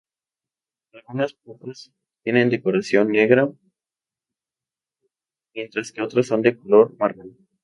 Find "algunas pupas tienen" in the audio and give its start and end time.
0.93-2.49